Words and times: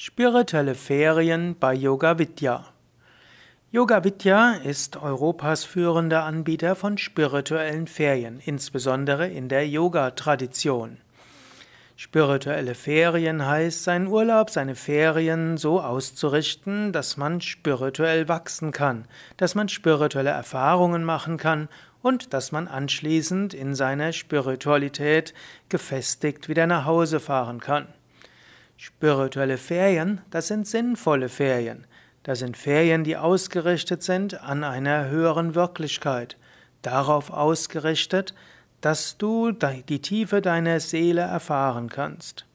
Spirituelle 0.00 0.76
Ferien 0.76 1.56
bei 1.58 1.74
Yoga 1.74 2.20
Vidya. 2.20 2.66
Yoga 3.72 4.04
Vidya 4.04 4.52
ist 4.52 4.96
Europas 4.96 5.64
führender 5.64 6.22
Anbieter 6.22 6.76
von 6.76 6.98
spirituellen 6.98 7.88
Ferien, 7.88 8.40
insbesondere 8.46 9.26
in 9.26 9.48
der 9.48 9.68
Yoga-Tradition. 9.68 10.98
Spirituelle 11.96 12.76
Ferien 12.76 13.44
heißt, 13.44 13.82
seinen 13.82 14.06
Urlaub, 14.06 14.50
seine 14.50 14.76
Ferien 14.76 15.56
so 15.56 15.80
auszurichten, 15.80 16.92
dass 16.92 17.16
man 17.16 17.40
spirituell 17.40 18.28
wachsen 18.28 18.70
kann, 18.70 19.04
dass 19.36 19.56
man 19.56 19.68
spirituelle 19.68 20.30
Erfahrungen 20.30 21.02
machen 21.02 21.38
kann 21.38 21.68
und 22.02 22.32
dass 22.32 22.52
man 22.52 22.68
anschließend 22.68 23.52
in 23.52 23.74
seiner 23.74 24.12
Spiritualität 24.12 25.34
gefestigt 25.68 26.48
wieder 26.48 26.68
nach 26.68 26.84
Hause 26.84 27.18
fahren 27.18 27.58
kann. 27.58 27.88
Spirituelle 28.80 29.58
Ferien, 29.58 30.20
das 30.30 30.46
sind 30.46 30.64
sinnvolle 30.68 31.28
Ferien. 31.28 31.84
Das 32.22 32.38
sind 32.38 32.56
Ferien, 32.56 33.02
die 33.02 33.16
ausgerichtet 33.16 34.04
sind 34.04 34.40
an 34.40 34.62
einer 34.62 35.08
höheren 35.08 35.56
Wirklichkeit, 35.56 36.36
darauf 36.82 37.30
ausgerichtet, 37.30 38.34
dass 38.80 39.18
du 39.18 39.50
die 39.50 40.00
Tiefe 40.00 40.40
deiner 40.40 40.78
Seele 40.78 41.22
erfahren 41.22 41.88
kannst. 41.88 42.46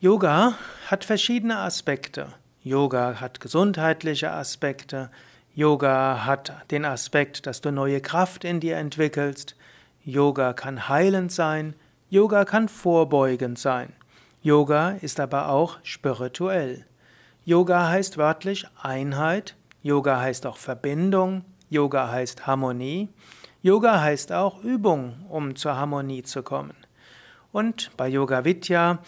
Yoga 0.00 0.54
hat 0.86 1.04
verschiedene 1.04 1.58
Aspekte. 1.58 2.32
Yoga 2.62 3.20
hat 3.20 3.40
gesundheitliche 3.40 4.30
Aspekte. 4.30 5.10
Yoga 5.54 6.24
hat 6.24 6.54
den 6.70 6.86
Aspekt, 6.86 7.46
dass 7.46 7.60
du 7.60 7.70
neue 7.70 8.00
Kraft 8.00 8.42
in 8.42 8.60
dir 8.60 8.78
entwickelst. 8.78 9.54
Yoga 10.02 10.54
kann 10.54 10.88
heilend 10.88 11.30
sein. 11.30 11.74
Yoga 12.08 12.46
kann 12.46 12.70
vorbeugend 12.70 13.58
sein. 13.58 13.92
Yoga 14.46 14.90
ist 15.00 15.18
aber 15.18 15.48
auch 15.48 15.78
spirituell. 15.82 16.86
Yoga 17.44 17.88
heißt 17.88 18.16
wörtlich 18.16 18.64
Einheit, 18.80 19.56
Yoga 19.82 20.20
heißt 20.20 20.46
auch 20.46 20.56
Verbindung, 20.56 21.44
Yoga 21.68 22.12
heißt 22.12 22.46
Harmonie, 22.46 23.08
Yoga 23.62 24.00
heißt 24.00 24.30
auch 24.30 24.62
Übung, 24.62 25.26
um 25.28 25.56
zur 25.56 25.74
Harmonie 25.74 26.22
zu 26.22 26.44
kommen. 26.44 26.76
Und 27.50 27.90
bei 27.96 28.06
Yoga 28.06 28.44
Vidya 28.44 29.00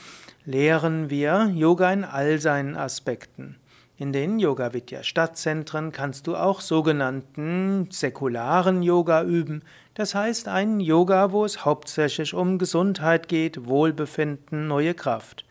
lehren 0.45 1.09
wir 1.09 1.53
Yoga 1.55 1.93
in 1.93 2.03
all 2.03 2.41
seinen 2.41 2.75
Aspekten. 2.77 3.61
In 4.01 4.13
den 4.13 4.39
Yoga 4.39 4.73
Vidya 4.73 5.03
Stadtzentren 5.03 5.91
kannst 5.91 6.29
du 6.29 6.37
auch 6.37 6.61
sogenannten 6.61 7.89
säkularen 7.91 8.85
Yoga 8.85 9.25
üben. 9.25 9.65
Das 9.95 10.15
heißt 10.15 10.47
einen 10.47 10.79
Yoga, 10.79 11.33
wo 11.33 11.45
es 11.45 11.65
hauptsächlich 11.65 12.33
um 12.33 12.59
Gesundheit 12.59 13.27
geht, 13.27 13.67
Wohlbefinden, 13.67 14.69
neue 14.69 14.95
Kraft. 14.95 15.45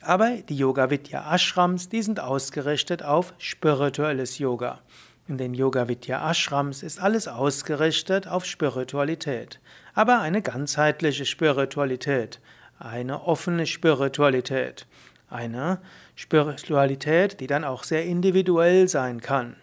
Aber 0.00 0.30
die 0.30 0.56
Yoga 0.56 0.88
Vidya 0.88 1.30
Ashrams, 1.30 1.90
die 1.90 2.00
sind 2.00 2.20
ausgerichtet 2.20 3.02
auf 3.02 3.34
spirituelles 3.36 4.38
Yoga. 4.38 4.78
In 5.28 5.36
den 5.36 5.52
Yoga 5.52 5.88
Vidya 5.88 6.30
Ashrams 6.30 6.82
ist 6.82 7.02
alles 7.02 7.28
ausgerichtet 7.28 8.26
auf 8.26 8.46
Spiritualität, 8.46 9.60
aber 9.92 10.20
eine 10.20 10.40
ganzheitliche 10.40 11.26
Spiritualität, 11.26 12.40
eine 12.78 13.24
offene 13.24 13.66
Spiritualität. 13.66 14.86
Eine 15.32 15.80
Spiritualität, 16.14 17.40
die 17.40 17.46
dann 17.46 17.64
auch 17.64 17.84
sehr 17.84 18.04
individuell 18.04 18.86
sein 18.86 19.20
kann. 19.20 19.56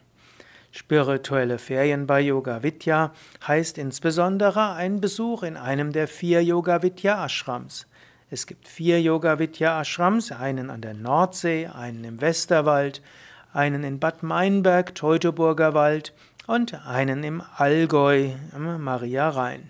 Spirituelle 0.71 1.57
Ferien 1.57 2.07
bei 2.07 2.21
Yoga 2.21 2.63
Vidya 2.63 3.11
heißt 3.47 3.77
insbesondere 3.77 4.73
ein 4.73 4.99
Besuch 4.99 5.43
in 5.43 5.57
einem 5.57 5.91
der 5.91 6.07
vier 6.07 6.43
Yoga 6.43 6.81
Vidya 6.81 7.23
Ashrams. 7.23 7.87
Es 8.31 8.45
gibt 8.45 8.67
vier 8.67 9.01
Yoga 9.01 9.39
Vidya 9.39 9.81
Ashrams, 9.81 10.31
einen 10.31 10.69
an 10.69 10.81
der 10.81 10.93
Nordsee, 10.93 11.67
einen 11.67 12.03
im 12.03 12.21
Westerwald, 12.21 13.01
einen 13.53 13.83
in 13.83 13.99
Bad 13.99 14.21
Meinberg, 14.21 14.93
Teutoburger 14.93 15.73
Wald 15.73 16.13
und 16.45 16.85
einen 16.85 17.23
im 17.23 17.43
Allgäu, 17.57 18.31
im 18.55 18.83
Maria 18.83 19.29
Rhein. 19.29 19.69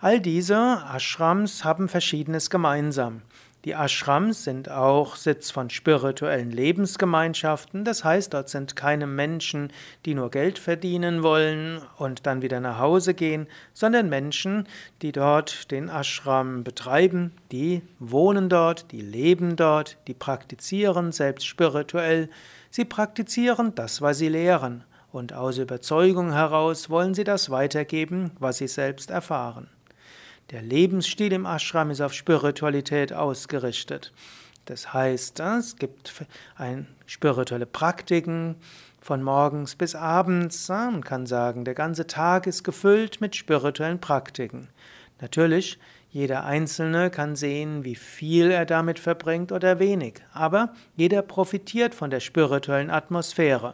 All 0.00 0.20
diese 0.20 0.82
Ashrams 0.92 1.64
haben 1.64 1.88
Verschiedenes 1.88 2.50
gemeinsam. 2.50 3.22
Die 3.64 3.74
Ashrams 3.74 4.42
sind 4.42 4.68
auch 4.68 5.14
Sitz 5.14 5.52
von 5.52 5.70
spirituellen 5.70 6.50
Lebensgemeinschaften, 6.50 7.84
das 7.84 8.02
heißt, 8.02 8.34
dort 8.34 8.48
sind 8.48 8.74
keine 8.74 9.06
Menschen, 9.06 9.72
die 10.04 10.14
nur 10.14 10.32
Geld 10.32 10.58
verdienen 10.58 11.22
wollen 11.22 11.80
und 11.96 12.26
dann 12.26 12.42
wieder 12.42 12.58
nach 12.58 12.80
Hause 12.80 13.14
gehen, 13.14 13.46
sondern 13.72 14.08
Menschen, 14.08 14.66
die 15.00 15.12
dort 15.12 15.70
den 15.70 15.88
Ashram 15.88 16.64
betreiben, 16.64 17.30
die 17.52 17.82
wohnen 18.00 18.48
dort, 18.48 18.90
die 18.90 19.00
leben 19.00 19.54
dort, 19.54 19.96
die 20.08 20.14
praktizieren 20.14 21.12
selbst 21.12 21.46
spirituell, 21.46 22.30
sie 22.68 22.84
praktizieren 22.84 23.76
das, 23.76 24.02
was 24.02 24.18
sie 24.18 24.28
lehren, 24.28 24.82
und 25.12 25.34
aus 25.34 25.58
Überzeugung 25.58 26.32
heraus 26.32 26.90
wollen 26.90 27.14
sie 27.14 27.24
das 27.24 27.48
weitergeben, 27.50 28.32
was 28.40 28.58
sie 28.58 28.66
selbst 28.66 29.10
erfahren. 29.10 29.68
Der 30.52 30.60
Lebensstil 30.60 31.32
im 31.32 31.46
Ashram 31.46 31.90
ist 31.90 32.02
auf 32.02 32.12
Spiritualität 32.12 33.10
ausgerichtet. 33.14 34.12
Das 34.66 34.92
heißt, 34.92 35.40
es 35.40 35.76
gibt 35.76 36.12
ein, 36.56 36.88
spirituelle 37.06 37.64
Praktiken 37.64 38.56
von 39.00 39.22
morgens 39.22 39.76
bis 39.76 39.94
abends. 39.94 40.68
Man 40.68 41.02
kann 41.02 41.24
sagen, 41.24 41.64
der 41.64 41.72
ganze 41.72 42.06
Tag 42.06 42.46
ist 42.46 42.64
gefüllt 42.64 43.22
mit 43.22 43.34
spirituellen 43.34 43.98
Praktiken. 43.98 44.68
Natürlich, 45.22 45.78
jeder 46.10 46.44
Einzelne 46.44 47.08
kann 47.08 47.34
sehen, 47.34 47.84
wie 47.84 47.94
viel 47.94 48.50
er 48.50 48.66
damit 48.66 48.98
verbringt 48.98 49.52
oder 49.52 49.78
wenig, 49.78 50.22
aber 50.34 50.74
jeder 50.94 51.22
profitiert 51.22 51.94
von 51.94 52.10
der 52.10 52.20
spirituellen 52.20 52.90
Atmosphäre. 52.90 53.72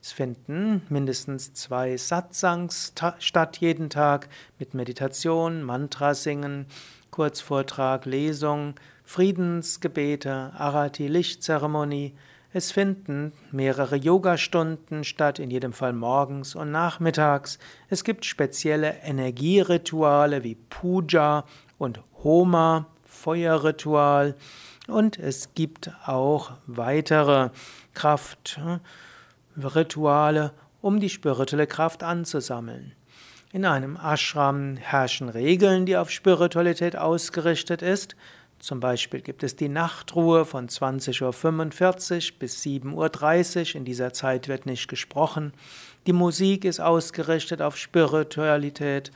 Es 0.00 0.12
finden 0.12 0.82
mindestens 0.88 1.52
zwei 1.54 1.96
Satsangs 1.96 2.92
statt 3.18 3.58
jeden 3.58 3.90
Tag 3.90 4.28
mit 4.58 4.72
Meditation, 4.72 5.62
Mantra 5.62 6.14
singen, 6.14 6.66
Kurzvortrag, 7.10 8.06
Lesung, 8.06 8.74
Friedensgebete, 9.04 10.52
Arati, 10.56 11.08
Lichtzeremonie. 11.08 12.14
Es 12.52 12.72
finden 12.72 13.32
mehrere 13.50 13.96
Yogastunden 13.96 15.04
statt, 15.04 15.38
in 15.38 15.50
jedem 15.50 15.72
Fall 15.72 15.92
morgens 15.92 16.54
und 16.54 16.70
nachmittags. 16.70 17.58
Es 17.90 18.04
gibt 18.04 18.24
spezielle 18.24 19.02
Energierituale 19.02 20.44
wie 20.44 20.54
Puja 20.54 21.44
und 21.76 22.00
Homa, 22.22 22.86
Feuerritual. 23.04 24.36
Und 24.86 25.18
es 25.18 25.54
gibt 25.54 25.90
auch 26.06 26.52
weitere 26.66 27.50
Kraft. 27.94 28.60
Rituale, 29.64 30.52
um 30.80 31.00
die 31.00 31.10
spirituelle 31.10 31.66
Kraft 31.66 32.02
anzusammeln. 32.02 32.92
In 33.52 33.64
einem 33.64 33.96
Ashram 33.96 34.76
herrschen 34.76 35.28
Regeln, 35.28 35.86
die 35.86 35.96
auf 35.96 36.10
Spiritualität 36.10 36.96
ausgerichtet 36.96 37.80
ist. 37.80 38.14
Zum 38.58 38.80
Beispiel 38.80 39.20
gibt 39.20 39.42
es 39.42 39.56
die 39.56 39.68
Nachtruhe 39.68 40.44
von 40.44 40.68
20.45 40.68 42.32
Uhr 42.32 42.38
bis 42.38 42.62
7.30 42.62 43.70
Uhr. 43.70 43.76
In 43.76 43.84
dieser 43.84 44.12
Zeit 44.12 44.48
wird 44.48 44.66
nicht 44.66 44.88
gesprochen. 44.88 45.52
Die 46.06 46.12
Musik 46.12 46.64
ist 46.64 46.80
ausgerichtet 46.80 47.62
auf 47.62 47.76
Spiritualität. 47.76 49.12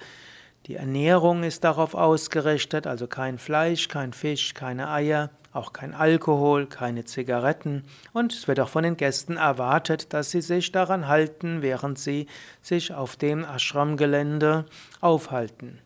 Die 0.66 0.76
Ernährung 0.76 1.42
ist 1.42 1.64
darauf 1.64 1.94
ausgerichtet, 1.94 2.86
also 2.86 3.08
kein 3.08 3.38
Fleisch, 3.38 3.88
kein 3.88 4.12
Fisch, 4.12 4.54
keine 4.54 4.90
Eier, 4.90 5.30
auch 5.52 5.72
kein 5.72 5.92
Alkohol, 5.92 6.66
keine 6.66 7.04
Zigaretten 7.04 7.82
und 8.12 8.32
es 8.32 8.46
wird 8.46 8.60
auch 8.60 8.68
von 8.68 8.84
den 8.84 8.96
Gästen 8.96 9.36
erwartet, 9.36 10.12
dass 10.12 10.30
sie 10.30 10.40
sich 10.40 10.70
daran 10.70 11.08
halten, 11.08 11.62
während 11.62 11.98
sie 11.98 12.26
sich 12.62 12.94
auf 12.94 13.16
dem 13.16 13.44
Ashram-Gelände 13.44 14.64
aufhalten. 15.00 15.78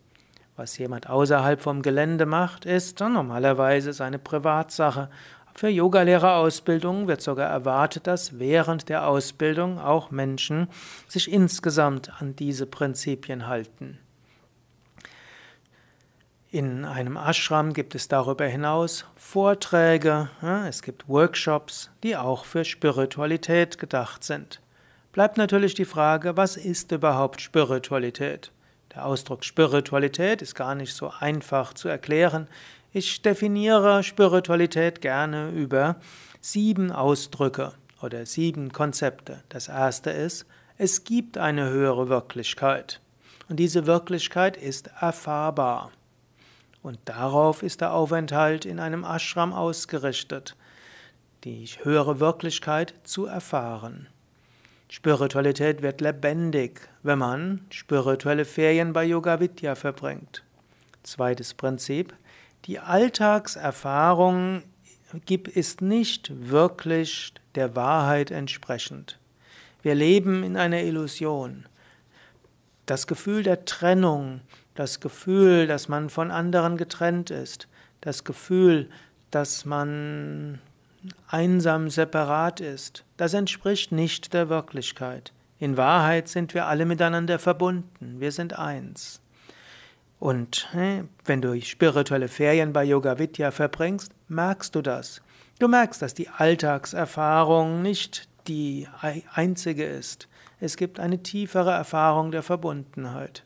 Was 0.57 0.77
jemand 0.79 1.09
außerhalb 1.09 1.61
vom 1.61 1.81
Gelände 1.81 2.27
macht, 2.27 2.67
ist 2.67 3.01
normalerweise 3.01 3.95
seine 3.95 4.19
Privatsache. 4.19 5.11
Für 5.55 5.69
Yogalehrerausbildung 5.69 7.09
wird 7.09 7.23
sogar 7.23 7.51
erwartet, 7.51 8.07
dass 8.07 8.39
während 8.39 8.91
der 8.91 9.09
Ausbildung 9.09 9.79
auch 9.79 10.11
Menschen 10.11 10.69
sich 11.09 11.33
insgesamt 11.33 12.11
an 12.21 12.37
diese 12.37 12.67
Prinzipien 12.67 13.47
halten. 13.47 13.99
In 16.57 16.87
einem 16.87 17.19
Ashram 17.19 17.75
gibt 17.75 17.95
es 17.95 18.09
darüber 18.09 18.47
hinaus 18.47 19.05
Vorträge, 19.15 20.31
es 20.67 20.81
gibt 20.81 21.07
Workshops, 21.07 21.91
die 22.03 22.17
auch 22.17 22.47
für 22.47 22.65
Spiritualität 22.65 23.77
gedacht 23.77 24.25
sind. 24.25 24.63
Bleibt 25.13 25.37
natürlich 25.37 25.75
die 25.75 25.85
Frage, 25.85 26.39
was 26.39 26.57
ist 26.57 26.93
überhaupt 26.93 27.43
Spiritualität? 27.43 28.53
Der 28.95 29.05
Ausdruck 29.05 29.45
Spiritualität 29.45 30.41
ist 30.41 30.55
gar 30.55 30.75
nicht 30.75 30.95
so 30.95 31.13
einfach 31.21 31.75
zu 31.75 31.89
erklären. 31.89 32.49
Ich 32.91 33.21
definiere 33.21 34.03
Spiritualität 34.03 35.03
gerne 35.03 35.51
über 35.51 35.97
sieben 36.41 36.91
Ausdrücke 36.91 37.75
oder 38.01 38.25
sieben 38.25 38.73
Konzepte. 38.73 39.43
Das 39.51 39.69
erste 39.69 40.09
ist, 40.09 40.47
es 40.79 41.05
gibt 41.05 41.37
eine 41.37 41.69
höhere 41.69 42.09
Wirklichkeit. 42.09 43.03
Und 43.51 43.57
diese 43.57 43.87
Wirklichkeit 43.87 44.57
ist 44.57 44.89
erfahrbar. 44.99 45.93
Und 46.87 47.01
darauf 47.07 47.65
ist 47.65 47.81
der 47.81 47.93
Aufenthalt 47.93 48.65
in 48.65 48.79
einem 48.79 49.03
Ashram 49.03 49.53
ausgerichtet. 49.53 50.55
die 51.43 51.67
höhere 51.83 52.21
Wirklichkeit 52.21 52.95
zu 53.03 53.27
erfahren. 53.27 54.07
Spiritualität 54.89 55.83
wird 55.83 56.01
lebendig, 56.01 56.89
wenn 57.03 57.19
man 57.19 57.67
spirituelle 57.71 58.45
Ferien 58.45 58.93
bei 58.93 59.05
Yoga 59.05 59.41
Vidya 59.41 59.75
verbringt. 59.75 60.45
Zweites 61.03 61.55
Prinzip. 61.55 62.15
Die 62.67 62.79
Alltagserfahrung 62.79 64.63
ist 65.55 65.83
nicht 65.83 66.31
wirklich 66.51 67.35
der 67.57 67.75
Wahrheit 67.75 68.31
entsprechend. 68.31 69.19
Wir 69.83 69.97
leben 69.97 70.45
in 70.45 70.57
einer 70.57 70.83
Illusion. 70.83 71.67
Das 72.87 73.09
Gefühl 73.09 73.43
der 73.43 73.65
Trennung, 73.65 74.41
das 74.77 75.01
Gefühl, 75.01 75.67
dass 75.67 75.89
man 75.89 76.11
von 76.11 76.31
anderen 76.31 76.77
getrennt 76.77 77.31
ist, 77.31 77.69
das 78.01 78.25
Gefühl, 78.25 78.89
dass 79.31 79.65
man 79.65 80.61
einsam 81.29 81.91
separat 81.91 82.61
ist, 82.61 83.05
das 83.17 83.35
entspricht 83.35 83.93
nicht 83.93 84.33
der 84.33 84.49
Wirklichkeit. 84.49 85.33
In 85.59 85.77
Wahrheit 85.77 86.29
sind 86.29 86.55
wir 86.55 86.67
alle 86.67 86.85
miteinander 86.85 87.39
verbunden, 87.39 88.21
wir 88.21 88.31
sind 88.33 88.59
eins. 88.59 89.21
Und 90.19 90.69
wenn 91.25 91.43
du 91.43 91.61
spirituelle 91.61 92.29
Ferien 92.29 92.73
bei 92.73 92.85
Yoga 92.85 93.19
Vidya 93.19 93.51
verbringst, 93.51 94.13
merkst 94.29 94.75
du 94.75 94.83
das. 94.83 95.23
Du 95.59 95.69
merkst, 95.69 96.01
dass 96.03 96.15
die 96.15 96.29
Alltagserfahrung 96.29 97.83
nicht 97.83 98.29
die 98.49 98.89
einzige 99.35 99.85
ist. 99.85 100.29
Es 100.61 100.77
gibt 100.77 101.01
eine 101.01 101.23
tiefere 101.23 101.73
Erfahrung 101.73 102.31
der 102.31 102.43
Verbundenheit. 102.43 103.45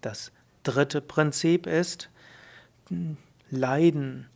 Das 0.00 0.32
dritte 0.62 1.00
Prinzip 1.00 1.66
ist 1.66 2.08
Leiden. 3.50 4.26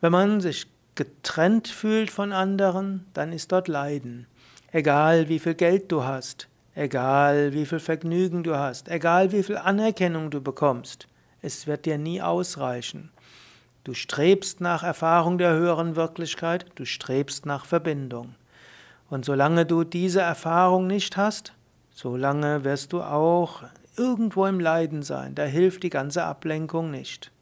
Wenn 0.00 0.12
man 0.12 0.40
sich 0.40 0.66
getrennt 0.94 1.68
fühlt 1.68 2.10
von 2.10 2.32
anderen, 2.32 3.06
dann 3.14 3.32
ist 3.32 3.52
dort 3.52 3.68
Leiden. 3.68 4.26
Egal 4.72 5.28
wie 5.28 5.38
viel 5.38 5.54
Geld 5.54 5.90
du 5.90 6.04
hast, 6.04 6.48
egal 6.74 7.52
wie 7.52 7.66
viel 7.66 7.80
Vergnügen 7.80 8.42
du 8.42 8.56
hast, 8.56 8.88
egal 8.88 9.32
wie 9.32 9.42
viel 9.42 9.56
Anerkennung 9.56 10.30
du 10.30 10.40
bekommst, 10.40 11.08
es 11.42 11.66
wird 11.66 11.86
dir 11.86 11.98
nie 11.98 12.22
ausreichen. 12.22 13.10
Du 13.82 13.94
strebst 13.94 14.60
nach 14.60 14.82
Erfahrung 14.82 15.38
der 15.38 15.54
höheren 15.54 15.96
Wirklichkeit, 15.96 16.66
du 16.74 16.84
strebst 16.84 17.46
nach 17.46 17.64
Verbindung. 17.64 18.34
Und 19.08 19.24
solange 19.24 19.66
du 19.66 19.84
diese 19.84 20.20
Erfahrung 20.20 20.86
nicht 20.86 21.16
hast, 21.16 21.54
solange 21.92 22.62
wirst 22.62 22.92
du 22.92 23.02
auch 23.02 23.64
irgendwo 23.96 24.46
im 24.46 24.60
Leiden 24.60 25.02
sein. 25.02 25.34
Da 25.34 25.44
hilft 25.44 25.82
die 25.82 25.90
ganze 25.90 26.24
Ablenkung 26.24 26.90
nicht. 26.90 27.32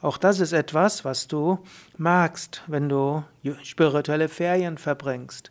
Auch 0.00 0.16
das 0.16 0.38
ist 0.38 0.52
etwas, 0.52 1.04
was 1.04 1.26
du 1.26 1.58
merkst, 1.96 2.62
wenn 2.68 2.88
du 2.88 3.24
spirituelle 3.62 4.28
Ferien 4.28 4.78
verbringst. 4.78 5.50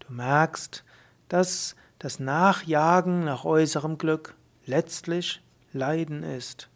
Du 0.00 0.12
merkst, 0.12 0.84
dass 1.28 1.74
das 1.98 2.20
Nachjagen 2.20 3.24
nach 3.24 3.44
äußerem 3.44 3.98
Glück 3.98 4.34
letztlich 4.66 5.42
Leiden 5.72 6.22
ist, 6.22 6.68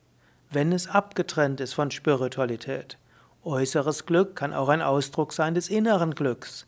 wenn 0.50 0.72
es 0.72 0.88
abgetrennt 0.88 1.60
ist 1.60 1.74
von 1.74 1.90
Spiritualität. 1.90 2.98
Äußeres 3.44 4.06
Glück 4.06 4.36
kann 4.36 4.52
auch 4.52 4.68
ein 4.68 4.82
Ausdruck 4.82 5.32
sein 5.32 5.54
des 5.54 5.68
inneren 5.68 6.14
Glücks. 6.14 6.66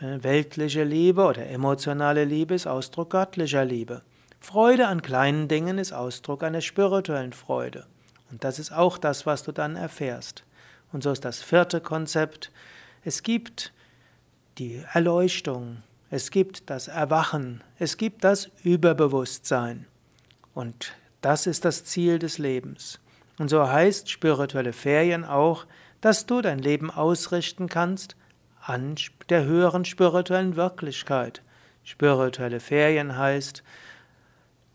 Äh, 0.00 0.22
weltliche 0.22 0.84
Liebe 0.84 1.24
oder 1.24 1.46
emotionale 1.46 2.24
Liebe 2.24 2.54
ist 2.54 2.66
Ausdruck 2.66 3.10
göttlicher 3.10 3.64
Liebe. 3.64 4.02
Freude 4.40 4.86
an 4.86 5.02
kleinen 5.02 5.48
Dingen 5.48 5.78
ist 5.78 5.92
Ausdruck 5.92 6.42
einer 6.42 6.60
spirituellen 6.60 7.32
Freude. 7.32 7.86
Und 8.30 8.44
das 8.44 8.58
ist 8.58 8.72
auch 8.72 8.98
das, 8.98 9.26
was 9.26 9.42
du 9.42 9.52
dann 9.52 9.76
erfährst. 9.76 10.44
Und 10.92 11.02
so 11.02 11.10
ist 11.10 11.24
das 11.24 11.42
vierte 11.42 11.80
Konzept. 11.80 12.50
Es 13.04 13.22
gibt 13.22 13.72
die 14.58 14.82
Erleuchtung, 14.92 15.82
es 16.10 16.30
gibt 16.30 16.70
das 16.70 16.88
Erwachen, 16.88 17.62
es 17.78 17.96
gibt 17.96 18.24
das 18.24 18.50
Überbewusstsein. 18.62 19.86
Und 20.54 20.94
das 21.20 21.46
ist 21.46 21.64
das 21.64 21.84
Ziel 21.84 22.18
des 22.18 22.38
Lebens. 22.38 23.00
Und 23.38 23.48
so 23.48 23.68
heißt 23.68 24.10
spirituelle 24.10 24.72
Ferien 24.72 25.24
auch, 25.24 25.66
dass 26.00 26.26
du 26.26 26.40
dein 26.40 26.58
Leben 26.58 26.90
ausrichten 26.90 27.68
kannst 27.68 28.16
an 28.60 28.96
der 29.28 29.44
höheren 29.44 29.84
spirituellen 29.84 30.56
Wirklichkeit. 30.56 31.42
Spirituelle 31.84 32.60
Ferien 32.60 33.16
heißt, 33.16 33.62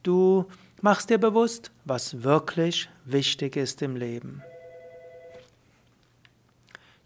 du 0.04 0.46
machst 0.82 1.10
dir 1.10 1.18
bewusst, 1.18 1.72
was 1.86 2.24
wirklich 2.24 2.90
wichtig 3.06 3.56
ist 3.56 3.82
im 3.82 3.96
Leben. 3.96 4.44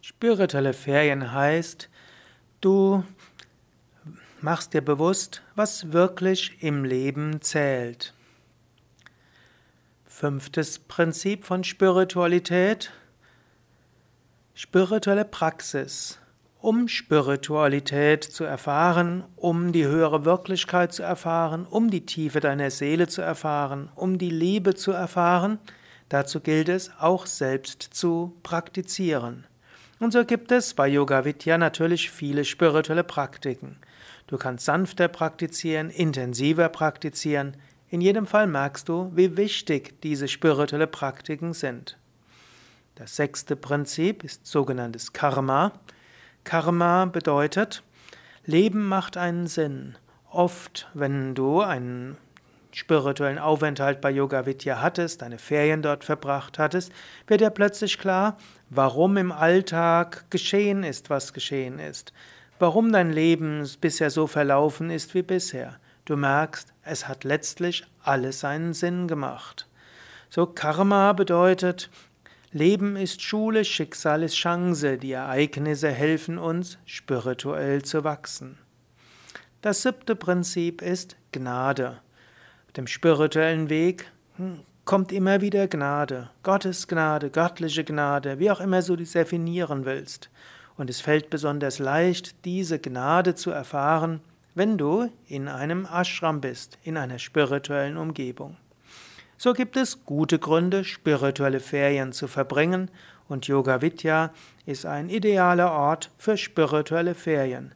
Spirituelle 0.02 0.74
Ferien 0.74 1.32
heißt, 1.32 1.90
du 2.62 3.04
machst 4.42 4.74
dir 4.74 4.82
bewusst, 4.82 5.44
was 5.56 5.92
wirklich 5.92 6.62
im 6.62 6.86
Leben 6.86 7.42
zählt. 7.42 8.14
Fünftes 10.06 10.80
Prinzip 10.80 11.46
von 11.46 11.64
Spiritualität. 11.64 12.92
Spirituelle 14.56 15.26
Praxis 15.26 16.18
um 16.60 16.88
Spiritualität 16.88 18.24
zu 18.24 18.44
erfahren, 18.44 19.24
um 19.36 19.72
die 19.72 19.86
höhere 19.86 20.26
Wirklichkeit 20.26 20.92
zu 20.92 21.04
erfahren, 21.04 21.66
um 21.66 21.90
die 21.90 22.06
Tiefe 22.06 22.40
deiner 22.40 22.72
Seele 22.72 23.08
zu 23.08 23.22
erfahren, 23.22 23.90
um 23.96 24.18
die 24.18 24.30
Liebe 24.30 24.74
zu 24.74 24.92
erfahren, 24.92 25.60
dazu 26.10 26.40
gilt 26.40 26.70
es 26.70 26.92
auch 27.00 27.26
selbst 27.26 27.84
zu 27.84 28.36
praktizieren. 28.44 29.46
Und 30.00 30.14
so 30.14 30.26
gibt 30.26 30.52
es 30.52 30.74
bei 30.74 30.88
Yoga 30.88 31.26
Vidya 31.26 31.58
natürlich 31.58 32.12
viele 32.12 32.46
spirituelle 32.46 33.04
Praktiken. 33.04 33.78
Du 34.28 34.38
kannst 34.38 34.66
sanfter 34.66 35.08
praktizieren, 35.08 35.90
intensiver 35.90 36.70
praktizieren. 36.70 37.56
In 37.90 38.02
jedem 38.02 38.28
Fall 38.28 38.46
merkst 38.46 38.90
du, 38.90 39.12
wie 39.16 39.38
wichtig 39.38 40.02
diese 40.02 40.28
spirituelle 40.28 40.88
Praktiken 40.88 41.54
sind. 41.54 41.98
Das 42.96 43.16
sechste 43.16 43.56
Prinzip 43.56 44.24
ist 44.24 44.46
sogenanntes 44.46 45.14
Karma. 45.14 45.72
Karma 46.48 47.04
bedeutet, 47.04 47.84
Leben 48.46 48.88
macht 48.88 49.18
einen 49.18 49.48
Sinn. 49.48 49.98
Oft, 50.32 50.88
wenn 50.94 51.36
du 51.36 51.60
einen 51.60 52.16
spirituellen 52.72 53.38
Aufenthalt 53.38 54.00
bei 54.00 54.12
Yoga 54.12 54.46
Vidya 54.46 54.80
hattest, 54.82 55.22
deine 55.22 55.40
Ferien 55.40 55.82
dort 55.82 56.06
verbracht 56.06 56.58
hattest, 56.58 56.94
wird 57.28 57.42
dir 57.42 57.50
plötzlich 57.50 58.00
klar, 58.00 58.38
warum 58.70 59.18
im 59.18 59.34
Alltag 59.34 60.24
geschehen 60.30 60.84
ist, 60.84 61.10
was 61.10 61.34
geschehen 61.34 61.80
ist. 61.80 62.14
Warum 62.60 62.94
dein 62.94 63.12
Leben 63.12 63.70
bisher 63.82 64.10
so 64.10 64.26
verlaufen 64.26 64.90
ist 64.90 65.16
wie 65.16 65.24
bisher. 65.24 65.82
Du 66.06 66.16
merkst, 66.16 66.72
es 66.84 67.10
hat 67.10 67.26
letztlich 67.26 67.86
alles 68.04 68.40
seinen 68.40 68.74
Sinn 68.74 69.10
gemacht. 69.10 69.68
So 70.30 70.46
Karma 70.46 71.12
bedeutet, 71.12 71.90
Leben 72.54 72.96
ist 72.96 73.22
Schule, 73.22 73.66
Schicksal 73.66 74.24
ist 74.24 74.36
Chance, 74.36 74.98
die 74.98 75.12
Ereignisse 75.12 75.90
helfen 75.90 76.38
uns, 76.38 76.78
spirituell 76.86 77.82
zu 77.82 78.06
wachsen. 78.06 78.58
Das 79.62 79.82
siebte 79.82 80.16
Prinzip 80.16 80.82
ist 80.82 81.18
Gnade. 81.34 82.00
Auf 82.68 82.72
dem 82.74 82.88
spirituellen 82.88 83.70
Weg 83.70 84.10
hm, 84.38 84.62
kommt 84.86 85.12
immer 85.12 85.42
wieder 85.42 85.68
Gnade, 85.68 86.30
Gottes 86.44 86.88
Gnade, 86.88 87.32
göttliche 87.32 87.84
Gnade, 87.84 88.40
wie 88.40 88.50
auch 88.50 88.62
immer 88.62 88.82
du 88.82 88.96
dies 88.96 89.12
definieren 89.12 89.84
willst. 89.84 90.30
Und 90.78 90.90
es 90.90 91.02
fällt 91.02 91.30
besonders 91.30 91.80
leicht, 91.80 92.46
diese 92.46 92.80
Gnade 92.80 93.36
zu 93.36 93.52
erfahren, 93.52 94.22
wenn 94.56 94.78
du 94.78 95.12
in 95.28 95.50
einem 95.50 95.86
Ashram 95.86 96.40
bist, 96.40 96.78
in 96.84 96.96
einer 96.96 97.20
spirituellen 97.20 97.98
Umgebung. 97.98 98.56
So 99.40 99.54
gibt 99.54 99.78
es 99.78 100.04
gute 100.04 100.40
Gründe, 100.40 100.84
spirituelle 100.84 101.60
Ferien 101.60 102.12
zu 102.12 102.28
verbringen 102.28 102.90
und 103.28 103.48
Yoga 103.48 103.82
Vidya 103.82 104.34
ist 104.66 104.86
ein 104.88 105.10
idealer 105.10 105.72
Ort 105.72 106.10
für 106.18 106.38
spirituelle 106.38 107.14
Ferien. 107.14 107.76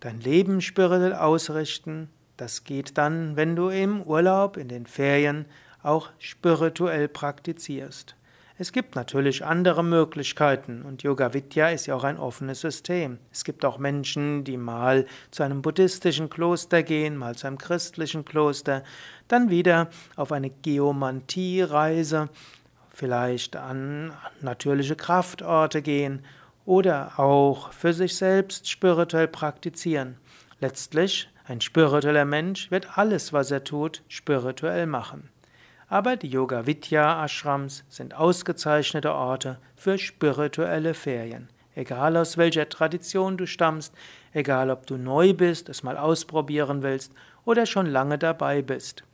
Dein 0.00 0.20
Leben 0.20 0.62
spirituell 0.62 1.14
ausrichten, 1.14 2.08
das 2.38 2.64
geht 2.64 2.96
dann, 2.96 3.36
wenn 3.36 3.54
du 3.54 3.68
im 3.68 4.02
Urlaub, 4.02 4.56
in 4.56 4.68
den 4.68 4.86
Ferien 4.86 5.44
auch 5.82 6.08
spirituell 6.18 7.06
praktizierst. 7.06 8.16
Es 8.62 8.70
gibt 8.70 8.94
natürlich 8.94 9.44
andere 9.44 9.82
Möglichkeiten 9.82 10.82
und 10.82 11.02
Yoga 11.02 11.34
Vidya 11.34 11.70
ist 11.70 11.86
ja 11.86 11.96
auch 11.96 12.04
ein 12.04 12.16
offenes 12.16 12.60
System. 12.60 13.18
Es 13.32 13.42
gibt 13.42 13.64
auch 13.64 13.78
Menschen, 13.78 14.44
die 14.44 14.56
mal 14.56 15.04
zu 15.32 15.42
einem 15.42 15.62
buddhistischen 15.62 16.30
Kloster 16.30 16.84
gehen, 16.84 17.16
mal 17.16 17.34
zu 17.34 17.48
einem 17.48 17.58
christlichen 17.58 18.24
Kloster, 18.24 18.84
dann 19.26 19.50
wieder 19.50 19.88
auf 20.14 20.30
eine 20.30 20.48
Geomantie-Reise, 20.48 22.28
vielleicht 22.88 23.56
an 23.56 24.12
natürliche 24.40 24.94
Kraftorte 24.94 25.82
gehen 25.82 26.24
oder 26.64 27.18
auch 27.18 27.72
für 27.72 27.92
sich 27.92 28.14
selbst 28.14 28.70
spirituell 28.70 29.26
praktizieren. 29.26 30.18
Letztlich, 30.60 31.28
ein 31.46 31.60
spiritueller 31.60 32.26
Mensch 32.26 32.70
wird 32.70 32.96
alles, 32.96 33.32
was 33.32 33.50
er 33.50 33.64
tut, 33.64 34.04
spirituell 34.06 34.86
machen. 34.86 35.31
Aber 35.92 36.16
die 36.16 36.28
Yoga 36.28 36.64
Vidya 36.64 37.22
Ashrams 37.22 37.84
sind 37.90 38.14
ausgezeichnete 38.14 39.12
Orte 39.12 39.58
für 39.76 39.98
spirituelle 39.98 40.94
Ferien. 40.94 41.50
egal 41.74 42.16
aus 42.16 42.38
welcher 42.38 42.70
Tradition 42.70 43.36
du 43.36 43.46
stammst, 43.46 43.92
egal 44.32 44.70
ob 44.70 44.86
du 44.86 44.96
neu 44.96 45.34
bist, 45.34 45.68
es 45.68 45.82
mal 45.82 45.98
ausprobieren 45.98 46.82
willst 46.82 47.12
oder 47.44 47.66
schon 47.66 47.84
lange 47.84 48.16
dabei 48.16 48.62
bist. 48.62 49.04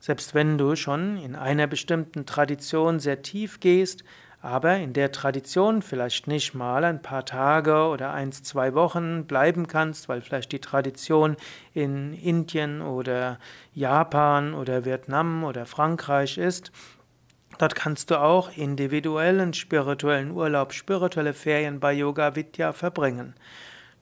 Selbst 0.00 0.34
wenn 0.34 0.58
du 0.58 0.76
schon 0.76 1.16
in 1.16 1.34
einer 1.34 1.66
bestimmten 1.66 2.26
Tradition 2.26 3.00
sehr 3.00 3.22
tief 3.22 3.58
gehst, 3.58 4.04
aber 4.40 4.76
in 4.76 4.92
der 4.92 5.12
Tradition 5.12 5.82
vielleicht 5.82 6.26
nicht 6.26 6.54
mal 6.54 6.84
ein 6.84 7.02
paar 7.02 7.24
Tage 7.24 7.88
oder 7.88 8.12
eins, 8.12 8.42
zwei 8.42 8.74
Wochen 8.74 9.26
bleiben 9.26 9.66
kannst, 9.66 10.08
weil 10.08 10.20
vielleicht 10.20 10.52
die 10.52 10.60
Tradition 10.60 11.36
in 11.74 12.14
Indien 12.14 12.80
oder 12.82 13.38
Japan 13.74 14.54
oder 14.54 14.84
Vietnam 14.84 15.44
oder 15.44 15.66
Frankreich 15.66 16.38
ist, 16.38 16.72
Dort 17.58 17.74
kannst 17.74 18.12
du 18.12 18.20
auch 18.20 18.56
individuellen 18.56 19.52
spirituellen 19.52 20.30
Urlaub, 20.30 20.72
spirituelle 20.72 21.34
Ferien 21.34 21.80
bei 21.80 21.92
Yoga 21.92 22.36
Vidya 22.36 22.72
verbringen. 22.72 23.34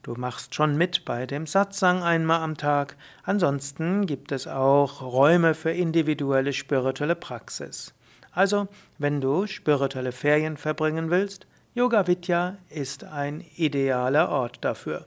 Du 0.03 0.15
machst 0.15 0.55
schon 0.55 0.77
mit 0.77 1.07
bei 1.07 1.27
dem 1.27 1.47
Satsang 1.47 2.03
einmal 2.03 2.41
am 2.43 2.57
Tag. 2.57 2.97
Ansonsten 3.25 4.05
gibt 4.07 4.31
es 4.31 4.47
auch 4.47 5.01
Räume 5.01 5.55
für 5.55 5.73
individuelle 5.73 6.53
spirituelle 6.53 7.17
Praxis. 7.17 7.96
Also, 8.37 8.69
wenn 8.99 9.21
du 9.23 9.47
spirituelle 9.47 10.13
Ferien 10.13 10.59
verbringen 10.59 11.11
willst, 11.11 11.47
Yoga 11.75 12.07
Vidya 12.07 12.59
ist 12.69 13.03
ein 13.03 13.43
idealer 13.57 14.29
Ort 14.29 14.59
dafür. 14.61 15.07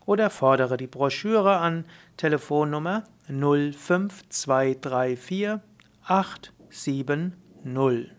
oder 0.06 0.30
fordere 0.30 0.76
die 0.78 0.88
Broschüre 0.88 1.58
an 1.58 1.84
Telefonnummer 2.16 3.04
05234 3.28 5.60
870 6.02 8.14